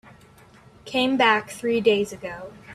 Came 0.83 1.15
back 1.15 1.51
three 1.51 1.79
days 1.79 2.11
ago. 2.11 2.51